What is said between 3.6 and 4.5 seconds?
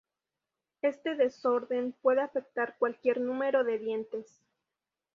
de dientes.